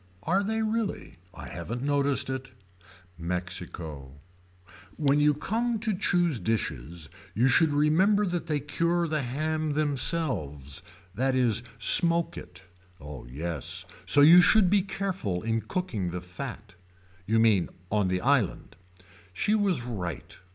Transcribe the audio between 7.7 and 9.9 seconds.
remember that they cure the ham